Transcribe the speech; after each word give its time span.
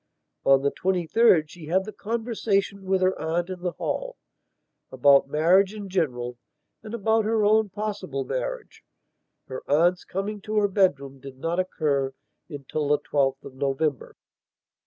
On 0.43 0.63
the 0.63 0.71
23rd 0.71 1.43
she 1.49 1.67
had 1.67 1.85
the 1.85 1.93
conversation 1.93 2.85
with 2.85 3.03
her 3.03 3.15
aunt 3.21 3.51
in 3.51 3.59
the 3.61 3.73
hallabout 3.73 5.27
marriage 5.29 5.75
in 5.75 5.89
general 5.89 6.39
and 6.81 6.95
about 6.95 7.23
her 7.25 7.45
own 7.45 7.69
possible 7.69 8.23
marriage, 8.25 8.83
her 9.45 9.61
aunt's 9.69 10.03
coming 10.03 10.41
to 10.41 10.55
her 10.57 10.67
bedroom 10.67 11.19
did 11.19 11.37
not 11.37 11.59
occur 11.59 12.15
until 12.49 12.87
the 12.87 12.97
12th 12.97 13.43
of 13.43 13.53
November.... 13.53 14.15